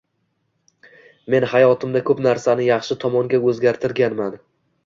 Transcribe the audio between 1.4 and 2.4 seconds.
hayotimda ko’p